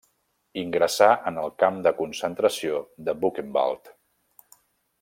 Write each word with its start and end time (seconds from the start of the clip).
Ingressà 0.61 1.09
en 1.31 1.37
el 1.41 1.51
camp 1.63 1.77
de 1.87 1.93
concentració 1.99 2.81
de 3.09 3.15
Buchenwald. 3.25 3.93